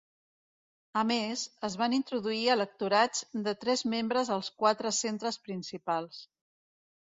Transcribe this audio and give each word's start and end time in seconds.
A 1.01 1.03
més, 1.09 1.43
es 1.69 1.75
van 1.81 1.95
introduir 1.97 2.47
electorats 2.55 3.23
de 3.49 3.55
tres 3.67 3.85
membres 3.97 4.33
als 4.39 4.51
quatre 4.65 4.95
centres 5.03 5.41
principals. 5.47 6.27